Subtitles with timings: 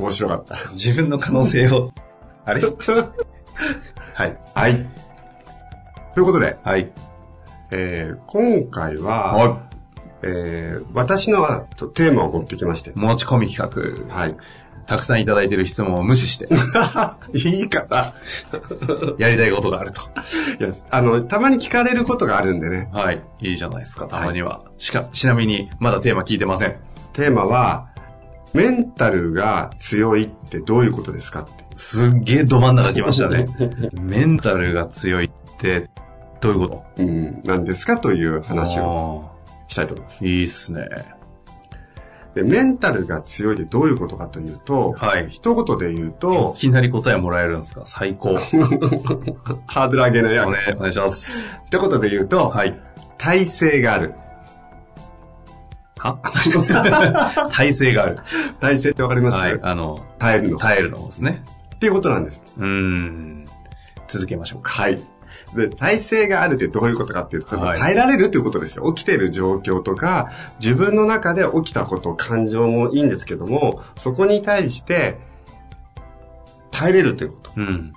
[0.00, 0.56] 面白かった。
[0.72, 1.92] 自分の可能性を。
[2.44, 2.62] あれ？
[4.14, 4.38] はい。
[4.54, 4.86] はい。
[6.14, 6.90] ということで、はい。
[7.70, 9.62] えー、今回は、は
[10.22, 12.92] えー、私のはとテーマを持ってきましてい。。
[12.96, 14.14] 持ち込み企画。
[14.14, 14.36] はい。
[14.86, 16.48] たくさんいただいている質問を無視して、
[17.32, 18.12] 言い方。
[19.18, 20.00] やりたいことがあると。
[20.00, 20.04] い
[20.64, 22.88] や、あの、たまに聞かれることがあるんでね。
[22.92, 23.22] はい。
[23.40, 24.62] いいじゃないですか、たまには。
[24.78, 26.74] しか、ちなみに、まだテーマ聞いてません。
[27.12, 27.89] テーマは、
[28.52, 31.64] メンタルが強いってどういうことですかって。
[31.76, 33.46] すっげえど真ん中来ましたね。
[34.02, 35.88] メンタルが強いって、
[36.40, 39.30] どういうこうん、何ですかというと話を
[39.68, 40.26] したいと思います。
[40.26, 40.88] いいっすね。
[42.34, 45.28] で、メンタルが強いってどういうことかというと、はい。
[45.30, 47.82] 一言で言うとい、きなり答えもらえるんですか？
[47.84, 48.30] 最高。
[48.30, 48.34] お
[49.66, 51.44] ハードル上げないやお願いします。
[51.66, 52.80] 一言で言うと、はい。
[53.18, 54.14] 体制がある。
[56.00, 56.18] は
[57.52, 58.18] 体勢がある。
[58.58, 59.58] 体制ってわかります、はい。
[59.60, 60.58] あの、耐えるの。
[60.58, 61.42] 耐えるのですね。
[61.74, 62.40] っていうことなんです。
[62.58, 63.46] うーん。
[64.08, 64.70] 続けましょうか。
[64.70, 65.00] はい。
[65.54, 68.92] で、体制があるってどういうことかっていうと、はい耐えられるっていうことですよ。
[68.92, 75.18] 起きている状況とか、自分の中で起きたこと、感情もいいんですけども、そこに対して、
[76.70, 77.52] 耐えれるっていうこと。
[77.56, 77.92] うん。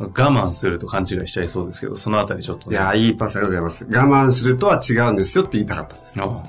[0.00, 3.98] 我慢すると勘違いしちゃいそうですけど、そのあたりちょっと、いやー、いいパスありがとうございます。
[3.98, 6.20] 我慢するとは違うんですよって言いたかったんです。
[6.20, 6.42] あ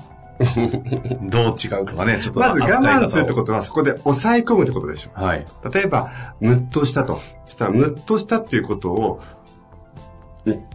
[1.28, 2.40] どう違うとかね、ちょっと。
[2.40, 3.34] まず我慢するってと。
[3.34, 5.10] ことは、そこで抑え込むってことでしょ。
[5.14, 5.44] はい。
[5.72, 7.20] 例えば、ムッとしたと。
[7.44, 9.20] そしたら、ムッとしたっていうことを、
[10.46, 10.66] ね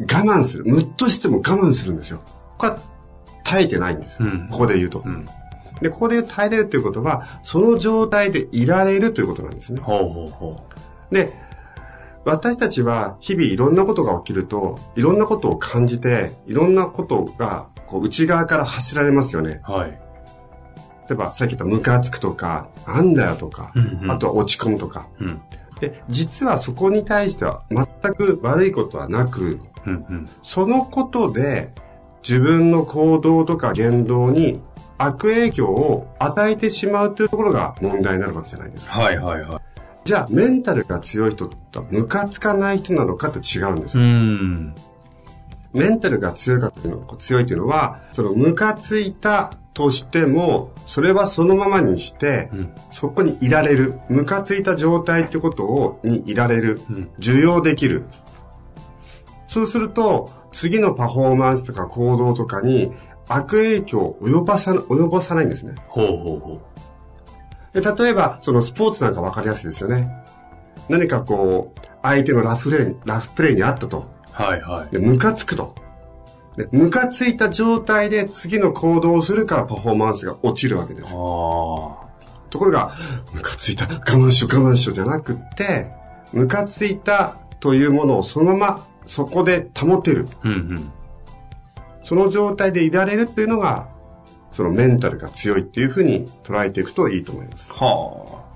[0.00, 0.64] 我慢する。
[0.64, 2.22] ムッとしても我慢するんですよ。
[2.56, 2.78] これは
[3.44, 4.22] 耐えてないんです。
[4.22, 5.02] うんここで言うと。
[5.04, 5.26] うん。
[5.82, 9.80] で、ここで耐えれるっていうことは、その状態でいられるということなんですね。
[9.82, 10.66] ほうほうほ
[11.10, 11.32] で、
[12.24, 19.60] 私たちは日々いろんなことが起きると、いろんなことを感じて、いろんなことがこう内側から発せられますよね。
[19.68, 19.72] う。
[19.72, 19.90] はい。
[19.90, 19.98] 例
[21.12, 25.08] えば、さっき言ったムカつくとか、なんだよとか、うんうんあとは落ち込むとか。
[25.18, 25.40] うん。
[25.80, 30.26] で、実はそこに対しては全く悪いことはなく、うんうん。
[30.42, 31.72] そのことで
[32.22, 34.60] 自分の行動とか言動に
[34.98, 39.00] 悪影響を与えてしまうというところが問題になるわけじゃないですか。
[39.00, 39.60] はいはいはい。
[40.04, 44.08] じゃあ、メンタルが強い人とムカつかない人なのかと違うんですうよ。
[45.74, 45.80] ん。
[45.80, 52.74] メンタルが強いかというの強いというのは、そのムカついたとしても、それはそのままにして、うん。
[52.90, 54.00] そこにいられる。
[54.08, 56.80] ムカついた状態ってことを、にいられる。
[56.90, 57.10] うん。
[57.18, 58.04] 受容できる。
[59.46, 62.92] そうすると、次のパフォーマンスとか行動とかに
[63.28, 65.74] 悪影響を及ばさ及ぼさないんですね。
[65.88, 66.60] ほうほうほ
[67.72, 70.10] で例えば、そのスポーツなんかわかりやすいですよね。
[70.88, 74.19] 何かこう、相手のラフレーラフプレーにあったと。
[74.40, 74.50] う。
[74.50, 74.92] はいはい。
[74.92, 75.74] で、ムカつくと。
[76.56, 81.08] で、ムカついた状態で次の行動をするからパフォーマンスが落ちるわけです。
[81.08, 82.92] あところが、
[83.32, 85.92] ムカついた、我慢しよう我慢しようじゃなくって、
[86.32, 90.26] ムカついたというものをそのままそこで保てる。
[90.42, 90.48] あ。
[90.48, 90.92] うんうん。
[92.02, 93.88] その状態でいられるっていうのが、
[94.52, 97.70] そのメンタルが強いっていうふうに捉えていくといいと思います。
[97.70, 98.49] はあ。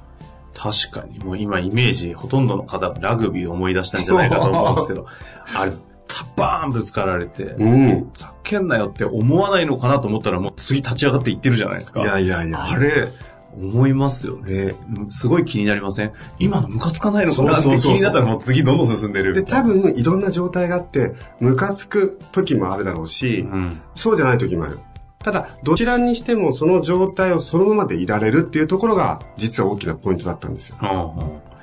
[0.65, 5.07] 確かに、もう今イメージ、ほとんどの方がラグビーを思い出したんじゃないかと思うんですけど、
[5.55, 5.73] あれ、
[6.09, 8.11] タバーンぶつかられて、うん。
[8.15, 12.01] ざけんなよって思わないのかなと思ったら、もう次立ち上がっていってるじゃないですか。
[12.01, 12.65] いやいやいや。
[12.65, 13.13] あれ、
[13.61, 14.69] 思いますよね。
[14.69, 14.75] ね。
[15.11, 16.13] すごい気になりません？
[16.39, 19.35] 今のムカつかないのかなって気になったらもう次どんどん進んでる。
[19.35, 23.81] で、多分いろんな状態があって、ムカつく時もあるだろうし、うん。
[23.95, 24.79] そうじゃない時もある。
[25.25, 30.77] ただ、どちらにしてもその状態をそのままでいられるっていうところが、実は大きなポイントだったんですよ。
[30.79, 31.55] はあはあ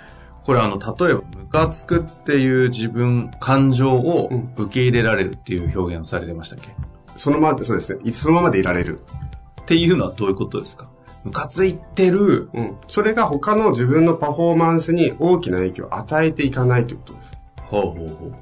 [0.44, 6.70] これあの、例えば、ムカつくっていう自分、感情をうん受け入れられるっていう表現をされてましたっけ、
[7.16, 8.12] そのまま、そうですね。
[8.14, 9.00] そのままでいられる。
[9.62, 10.90] っていうのはどういうことですか？
[11.24, 12.50] ムカついてる。
[12.56, 12.78] うん。
[12.88, 17.32] それが他の自分のパフォーマンスに大きな影響を与えていかないということです。
[17.58, 18.34] ほうほうほう。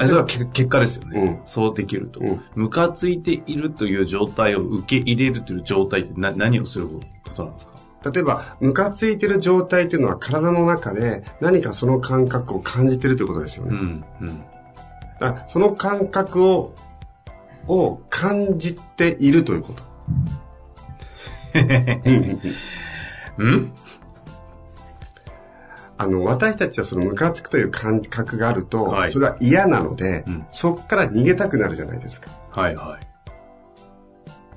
[0.00, 1.20] えそれはけ結果ですよね。
[1.20, 2.40] うんそうできるとうん。
[2.54, 7.00] ムカついているという状態を受け入れるという状態ってな何をするこ
[7.34, 7.72] となんですか？
[8.10, 13.72] 例えば、ムカついてる状態っていうのは体の中で何かその感覚を感じてるということですよね。
[13.72, 14.04] うん。
[14.22, 14.42] うん。
[15.20, 16.74] だその感覚を、
[17.68, 19.82] を感じているということ。
[23.38, 23.72] うん？
[26.00, 32.30] あの、私たちはそのムカつくという感覚があると、はいそれは嫌なので、うんそこから逃げたくなるじゃないですか。
[32.50, 32.98] はいは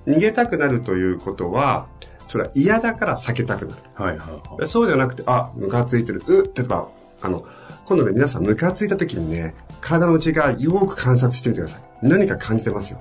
[0.06, 0.10] い。
[0.10, 1.88] 逃げたくなるということは、
[2.30, 3.82] それは嫌だから避けたくなる。
[3.94, 4.68] はいはいはい。
[4.68, 6.24] そうじゃなくて、あ、ムカついてる。
[6.26, 6.88] うっ、例えば、
[7.22, 7.46] あの、
[7.84, 11.84] 今度ね、皆さんムカついた時にね、体の内側よく観察してみてください。
[12.04, 13.00] 何か感じてますよ。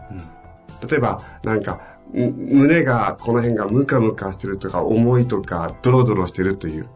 [0.90, 1.80] 例えば、なんか、
[2.12, 6.88] む胸が、この辺がムカムカしてるとか、重いとか、ドロドロしてるという。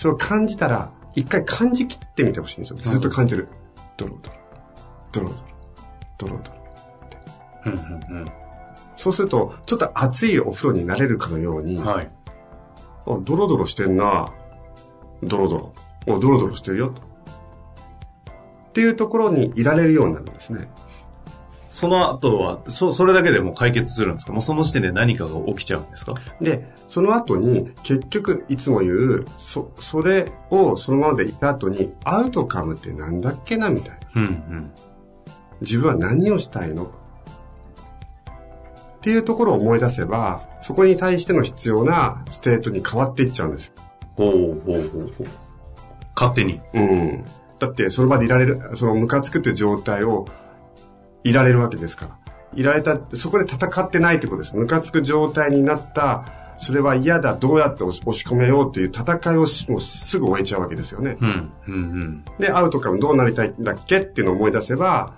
[0.00, 2.76] それを感じたら、一回感じ切ってみてほしいんですよ。
[2.78, 3.48] ずっと感じる。
[3.98, 4.36] ドロドロ。
[5.12, 5.38] ドロドロ。
[6.16, 6.40] ドロ
[8.08, 8.24] ドロ。
[8.96, 12.10] そうすると、ちょっと熱いお風呂になれるかのように、はい。
[13.08, 13.46] あ、ドロ。
[13.46, 14.32] ドロしてんな。
[15.22, 15.48] ドロ。
[15.50, 15.74] ドロ。
[16.06, 16.54] お、ドロドロ。
[16.54, 16.94] してるよ。
[18.70, 20.70] っていうところにいられるようになるんですね。
[21.80, 24.34] その後は、そ、それだけでもう解決するんですか？
[24.34, 26.12] もうその時点で何かが起きちゃうんですか？
[26.38, 34.20] で、その後に、結局、いつも言う、そ、それをそのままでいた後に、アウトカムってなんだっけなみたいな。
[34.20, 34.70] うんうん。
[35.62, 36.84] 自分は何をしたいの？
[36.84, 36.90] っ
[39.00, 43.72] ていうところを思い出せば、そこに対しての必要なステートに変わっていっちゃうんですよ。
[44.16, 44.30] ほう
[44.66, 45.26] ほうほうほう。
[46.14, 46.60] 勝手に。
[46.74, 47.24] うん。
[47.58, 50.26] だって、その場でいられる、そのムカつくっていう状態を、
[51.24, 52.18] いられるわけですから。
[52.54, 54.56] いられた、そこで戦ってないってことです。
[54.56, 56.24] ムカつく状態になった、
[56.58, 61.16] それは嫌だ、どうやって押し込めようっていう戦いをしもうすぐ終えちゃうわけですよね。
[61.20, 62.24] うんうんうん。
[62.38, 65.14] で、アウトカムどうなりたいんだっけっていうのを思い出せば、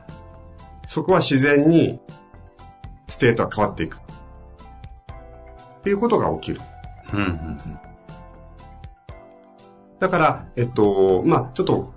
[0.87, 2.01] そこは自然に、
[3.09, 3.97] ステートは変わっていく。
[3.97, 6.61] っていうことが起きる。
[7.13, 7.59] うんうん
[9.99, 11.93] だから、えっと、まあちょっと、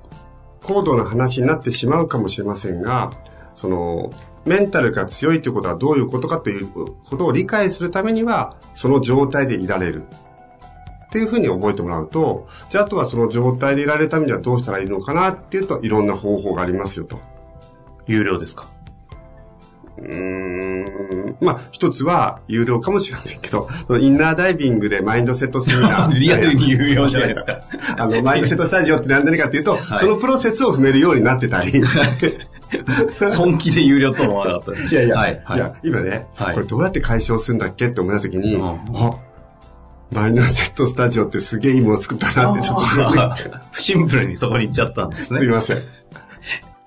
[0.63, 3.09] 高度な話になってしまうかもしれませんが、
[3.55, 4.11] その、
[4.45, 6.85] メンタルが強いということはどういうことかというこ
[7.17, 10.03] とを理解するためには、その状態でいられる。
[11.05, 17.19] っていうふうに覚えてもらうと、じゃああとはその状態でいられるためにはどうしたらいいのかなっていうと、いろんな方法がありますよと。
[18.05, 18.65] 有料ですか？
[19.97, 23.69] うーんまあ、一つは有料かもしれませんけど、
[23.99, 26.19] インナーダイビングでマインドセットセミナー。
[26.19, 27.61] リアルに有料じゃないですか。
[27.97, 31.71] あの、マインドセットスタジオって何かっていうと、はいそのプロセスを踏めるようになってたり。
[32.73, 34.95] い 本気で有料とは思わなかったです。
[34.95, 39.11] やいや、はいはいいや、今ね、はいこれどうやって解消するんだっけって思った時に、うんあ、
[40.11, 42.77] マインドセットスタジオってすげえいいもの作ったなってちょっ
[43.73, 45.39] と、 シンプルにそこに行っちゃったんですね。
[45.39, 45.83] すいません。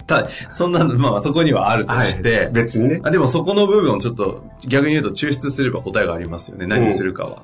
[0.06, 3.00] たそんなの、まあそこにはあるとして、はい、別にね。
[3.04, 6.66] あでもそこの部分をちょっと逆に言うと抽出すれば答えがありますよね。
[6.66, 7.42] 何するかは。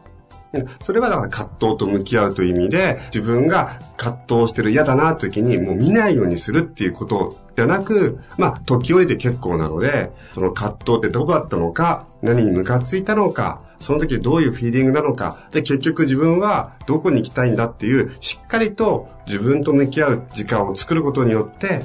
[0.82, 21.84] それはだから葛藤と向き合うという意味で、自分が葛藤してる嫌だなって時にもう見ないようにするっていうことじゃなく、まあ、時折で結構なので、その葛藤ってどこだったのか、何にムカついたのか、その時どういうフィーリングなのか、で、結局自分はどこに行きたいんだっていう、しっかりと自分と向き合う時間を作ることによって、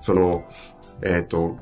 [0.00, 0.44] その、
[1.02, 1.58] えっ、と、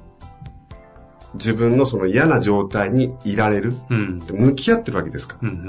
[1.34, 3.74] 自分のその嫌な状態にいられる。
[3.90, 4.22] うん。
[4.28, 5.48] 向き合ってるわけですから。
[5.48, 5.66] うん、うん、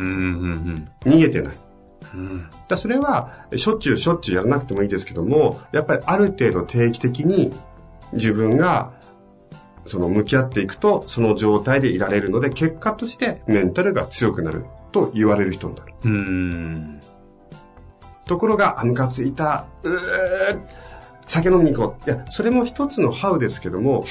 [1.05, 1.53] うん、逃げてない。
[2.13, 2.19] うん。
[2.19, 2.49] うん。
[2.67, 7.51] だそれは、しょっちゅうしょっちゅうやらなくてもいいですけども、やっぱりある程度定期的に
[8.13, 8.93] 自分が、
[9.87, 15.93] その向き合っていくと、その状態でいられるので、結果としてメンタルが強くなると言われる人になる。
[16.03, 16.99] うーん。
[18.25, 20.59] ところが、あ、ムカついた、うー
[21.25, 22.09] 酒飲みに行こう。
[22.09, 24.05] いや、それも一つのハウですけども、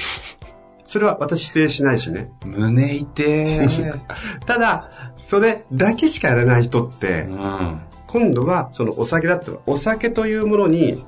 [0.87, 2.31] それは私否定しないしね。
[2.45, 3.99] 胸痛ー。
[4.45, 7.79] ただ、それだけしかやらない人って、うん。
[8.07, 11.03] 今度はそのお酒だったら、お酒というものに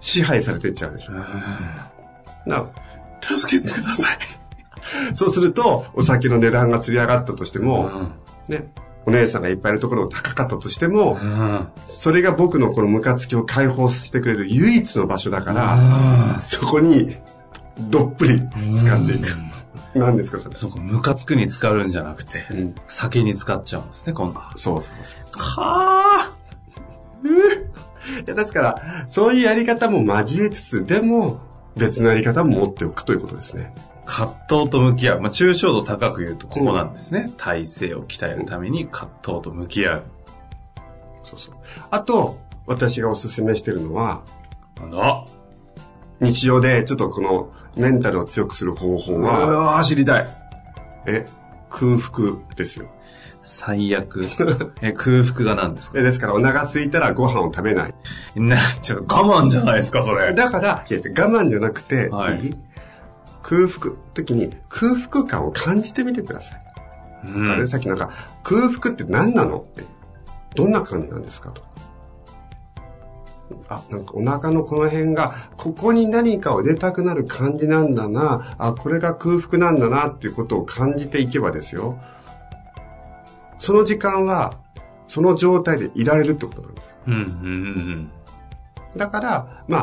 [0.00, 1.12] 支配されていっちゃうでしょ。
[2.46, 2.66] な
[3.20, 4.18] 助けてください。
[5.14, 8.12] そうすると、お酒の値段が釣り上がったとしてうも、ん。
[8.48, 8.72] ね、
[9.06, 11.68] お姉さんがいっぱいいるところが高かったとしても、うん。
[11.88, 17.16] それが僕のこのムカつきを解放してくれる唯一の場所だから、うんそこに
[17.78, 18.42] どっぷり
[18.76, 19.26] 使っていく。
[19.94, 20.56] 何ですか、それ？
[20.58, 24.52] そうか、ムカつくに使うんじゃなくて、うん酒に使っちゃうんですね、今度は。
[24.56, 25.20] そうそうそう。
[25.38, 26.32] は
[27.24, 31.40] いや、ですから、そういうやり方も交えつつ、でも、
[31.76, 33.72] 別のやり方も持っておくということですね。
[34.06, 35.20] 葛藤と向き合う。
[35.20, 37.30] まあ、抽象度高く言うとここなんですね。
[37.36, 40.02] 体勢を鍛えるために葛藤と向き合う。
[41.24, 41.54] そうそう。
[41.90, 44.22] あと、私がおすすめしてるのは、
[44.80, 45.24] なんだ？
[46.20, 50.26] 日常でちょっとこのメンタルを強くする方法うは、わー知りたい。
[51.06, 51.26] え、
[51.70, 52.86] 空腹ですよ。
[53.42, 54.24] 最悪。
[54.82, 55.98] え、空腹が何ですか？
[56.00, 57.94] えですからお腹空いたらご飯を食べない。
[58.36, 60.34] な、ちょっと我慢じゃないですか、それ。
[60.34, 62.58] だから、いや我慢じゃなくて、はいいい？
[63.42, 66.60] 空腹、時に空腹感を感じてみてください。
[67.34, 68.10] うんあれさっきなんか、
[68.42, 69.84] 空腹って何なのって、
[70.54, 71.62] どんな感じなんですかと。
[73.68, 81.98] あ、なんかお腹のこの辺が、ここに何かを入れたくなる感じなんだな、あ、これが空腹なんだなっていうことを感じていけばですよ。
[83.58, 84.54] その時間は、
[85.08, 86.98] その状態でいられるってことなんです。
[87.06, 88.10] うん、うん、うん
[88.96, 89.78] だから、ま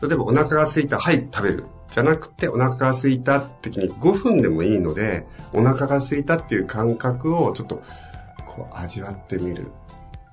[0.00, 1.64] あ、例えばお腹が空いた、はい、食べる。
[1.88, 7.82] じゃなくて、お腹が空いた時に5分でもいいので、お腹が空いたっていう感覚をちょっと、
[8.46, 9.70] こう、味わってみる。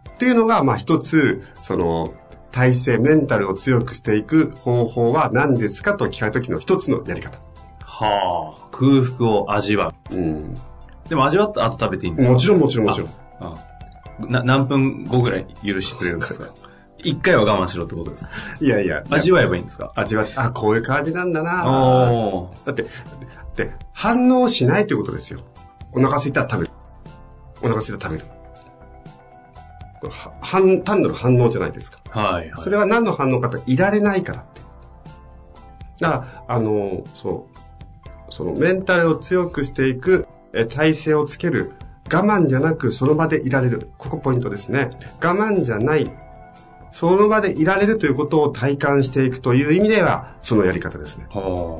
[0.09, 2.13] っていうのが、まあ一つ、その、
[2.51, 7.37] 体制、メンタルを強くしていく方法は何ですかと聞かれた時の一つのやり方。
[7.83, 10.53] はあ、空腹を味わうん。
[10.53, 11.09] う。
[11.09, 12.33] でも味わった後食べていいんですか？
[12.33, 13.09] もちろんもちろんもちろん。
[13.09, 13.55] うん
[14.31, 16.49] な何分後ぐらい許してくれるんですか？
[17.01, 18.31] 一回は我慢しろってことですか？
[18.59, 19.03] いやいや。
[19.09, 19.93] 味わえばいいんですか？
[19.95, 21.63] 味わって、あ、こういう感じなんだな
[22.65, 22.85] だって、
[23.55, 25.39] で、反応しないということですよ。
[25.93, 26.73] お腹空いたら食べる。
[27.61, 28.38] お腹空いたら食べる。
[30.07, 31.99] は反単なる反応じゃないですか。
[32.09, 32.63] はい、はい。
[32.63, 34.61] それは何の反応かっていられないからって。
[35.99, 37.47] だから、あの、そ
[38.27, 41.73] う、そのメンタルを強くしていく、え体勢をつける。
[42.11, 43.89] 我慢じゃなくその場でいられる。
[43.97, 44.89] ここポイントですね。
[45.21, 46.11] 我慢じゃない。
[46.91, 51.27] その場でいられるということを体感していくという意味では、そのやり方ですね。
[51.29, 51.79] は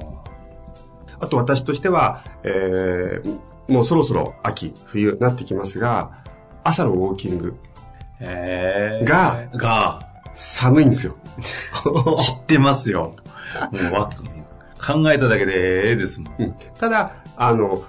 [1.19, 6.11] あと私としては、えー、もうそろそろ秋、冬になってきますが、
[6.63, 7.68] 朝のウォーキング、あ。
[8.21, 9.05] へえ。
[9.05, 9.99] がが、
[10.33, 11.15] 寒いんですよ。
[12.19, 13.15] 知ってますよ。
[13.71, 14.09] もうわ
[14.79, 16.35] 考えただけでええですもん。
[16.39, 17.83] うんただ、あの、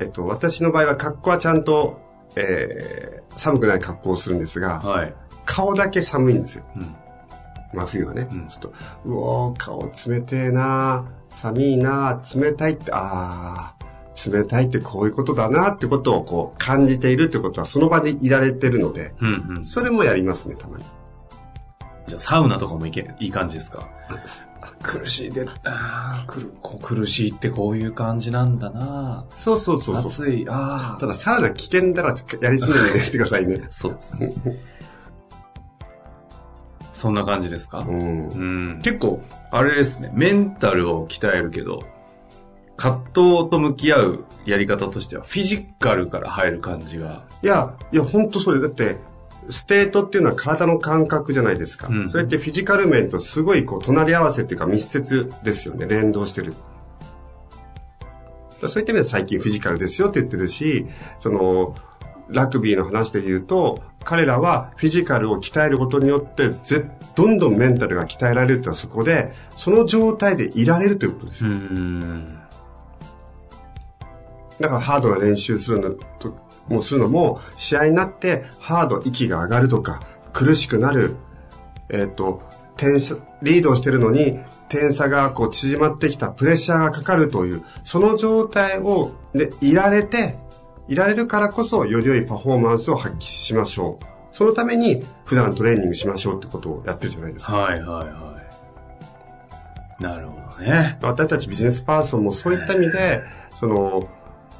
[0.00, 2.00] えっと、私の場合は格好はちゃんと、
[2.36, 5.14] えー、寒くない格好をするんですが、はい。
[5.44, 6.64] 顔だけ寒いんですよ。
[6.76, 6.96] うん。
[7.72, 8.28] 真冬はね。
[8.30, 8.72] うんちょっと、
[9.04, 13.73] うおー、顔冷てえな寒いな冷たいって、あー、
[14.30, 19.64] 冷たいってこういうことだなってことをこう感じているってことはその場でいられてるので、うんうん。
[19.64, 20.84] それもやりますね、たまに。
[22.06, 23.88] じゃあサウナとかもいけ、いい感じですか
[24.82, 30.06] 苦しいで、あーくるこう苦しいってこういう感じなんだなそうそうそうそう。
[30.10, 31.00] 暑い、ああ。
[31.00, 33.66] ただサウナ危険だからやりすぎないようにしてくださいね。
[33.70, 34.30] そうですね。
[36.92, 37.78] そんな感じですか？
[37.80, 38.74] うんう。
[38.76, 38.78] ん。
[38.82, 41.80] 結構、あれですね、メンタルを鍛えるけど、
[42.76, 47.24] 葛藤と向き合うやり方としては、フィジカルから入る感じが。
[47.42, 48.96] いや、いや、本当そうで、だって、
[49.50, 51.88] ステートっていうのは体の感覚じゃないですか。
[51.88, 55.86] うんそれってフィジカル面とすごいこう隣り合わせっていうか密接ですよね。
[55.86, 56.54] 連動してる。
[58.66, 60.86] そういった意味で最近フィジカルですよって言ってるし、
[61.18, 61.74] その、
[62.28, 71.50] ラグビーの話で言うと、彼らはフィジカルを鍛えることによって、ぜどんどんメンタルが鍛えられるというのはそこで、その状態でいられるということですよ。
[71.50, 72.43] ん。
[74.64, 76.34] だからハードな練習するのと、
[76.68, 80.00] もうするのも、試合になってハード、息が上がるとか、
[80.32, 81.16] 苦しくなる、
[81.90, 82.42] えっ、と、
[82.78, 84.38] 点差、リードをしてるのに、
[84.70, 90.38] 点差がこう縮まってきたプレッシャーがかかるという、その状態を、で、いられて、
[90.88, 94.04] いられるからこそ、より良いパフォーマンスを発揮しましょう。
[94.32, 97.54] そのために、普段トレーニングしましょうってことをやってるじゃないですか。
[97.54, 98.40] はいはいは
[100.00, 100.02] い。
[100.02, 100.98] なるほどね。
[101.02, 104.08] 私たちビジネスパーソンもそういった意味で、その、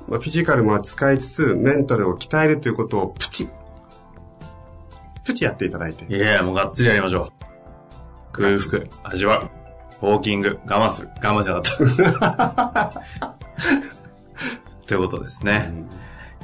[0.09, 3.49] まあ、フィジカルも扱いつつ、メンタルを鍛えるということをプチ、
[5.25, 6.05] プチやっていただいて。
[6.15, 7.33] いやもうがっつりやりましょう。
[8.33, 10.07] 空腹、味わう。
[10.07, 11.09] ウォーキング、我慢する。
[11.23, 13.03] 我慢じゃなかった。
[14.87, 15.73] ということですね。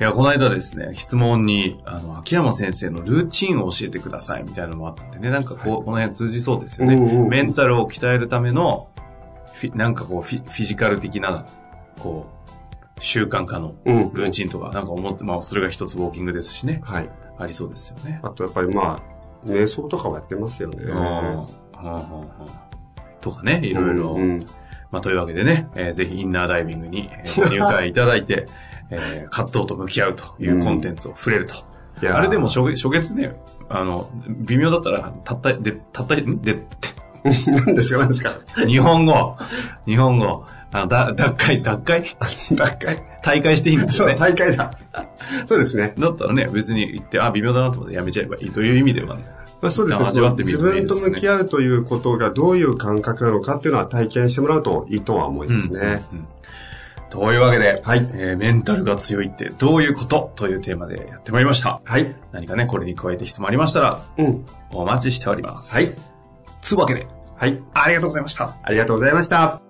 [0.01, 6.97] いや、この間ですね、質問に、あの、秋山先生のルーチンを教えてくださいみたいなのもあったんでね、なんかこう、この辺通じそうですよね。
[7.29, 8.89] メンタルを鍛えるための、
[9.53, 11.45] フィなんかこうフィ、フィジカル的な、
[11.99, 12.40] こう、
[13.01, 16.81] 習慣化のうんルーチンとか、なんか思って、まあ、それが一つウォーキングですしね。
[16.85, 17.11] はい。
[17.39, 18.21] ありそうですよね。
[18.23, 20.85] あとやっぱりまあ、瞑想とかもやってますよね。
[20.85, 20.95] うん。
[20.95, 21.45] はんはん
[21.85, 22.29] はん
[23.21, 24.13] とかね、いろいろ。
[24.13, 24.47] うんうん
[24.91, 27.09] まあ、というわけでね、えーぜひインナーダイビングに
[27.49, 28.47] 入会いただいて、
[28.91, 31.55] えー葛藤と向き合うというコンテンツを触れると。
[32.03, 36.67] いやーあれでも初月初月ね、あの、微妙だったら、たった、で、たった、んで、
[37.47, 39.37] 何ですか何ですか日本語、
[39.87, 42.05] 日本語、あの、だ、脱会、脱会？
[42.53, 44.21] 脱会大会していいんですそう、よね。
[44.21, 44.71] 大会だ。
[45.47, 45.95] そうですね。
[45.99, 49.25] だったらね、別に言って、あ、微妙だなと思ってやめちゃえばいいという意味ではね。
[49.61, 50.07] まあ、そうですね。
[50.09, 56.03] 味わってみる自分と向き合うということがどういう感覚なのかっていうのは体験してもらうといいとは思いますね。
[56.13, 56.27] うんうん
[57.11, 61.81] というわけで、はいえーメンタルが強いってどういうことというテーマでやってまいりました。
[61.85, 62.15] はい。
[62.31, 64.45] 何かね、これに加えて質問ありましたら、うん。
[64.73, 65.75] お待ちしております。
[65.75, 65.93] はい。
[66.63, 67.61] つうわけで、はい。
[67.75, 68.55] ありがとうございました。
[68.63, 69.70] ありがとうございました。